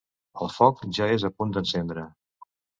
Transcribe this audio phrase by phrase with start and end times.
[0.45, 2.09] El foc ja és a punt d'encendre.